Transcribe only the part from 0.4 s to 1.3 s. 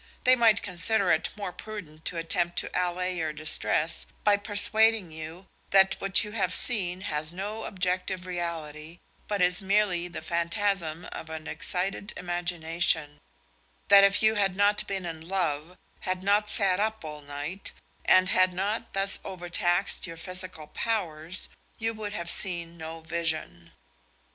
consider it